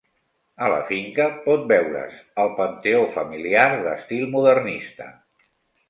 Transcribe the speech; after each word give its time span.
A 0.67 0.69
la 0.71 0.79
finca 0.87 1.27
pot 1.43 1.67
veure's 1.73 2.17
el 2.45 2.51
panteó 2.63 3.05
familiar 3.19 3.71
d'estil 3.87 4.29
modernista. 4.37 5.17